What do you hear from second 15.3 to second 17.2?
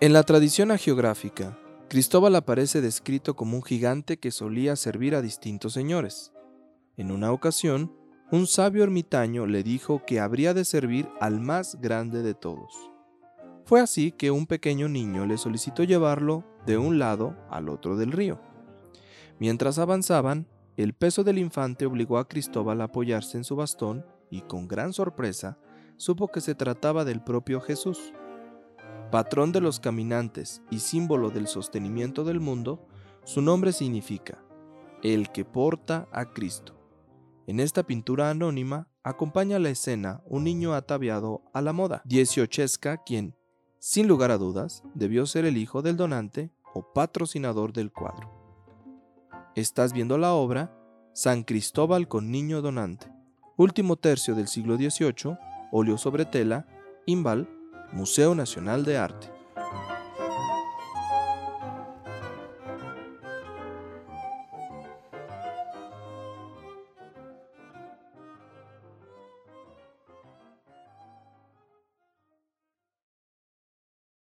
solicitó llevarlo de un